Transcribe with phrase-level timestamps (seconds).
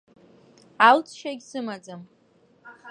[0.87, 2.01] Алҵшьагь сымаӡам.